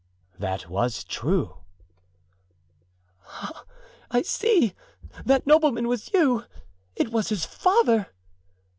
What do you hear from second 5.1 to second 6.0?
That nobleman